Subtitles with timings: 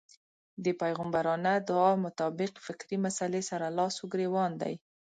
[0.63, 4.73] دې پيغمبرانه دعا مطابق فکري مسئلې سره لاس و ګرېوان دی.